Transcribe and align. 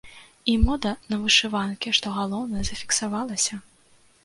І 0.53 0.53
мода 0.61 0.93
на 1.11 1.19
вышыванкі, 1.25 1.95
што 1.99 2.15
галоўнае, 2.17 2.65
зафіксавалася! 2.73 3.63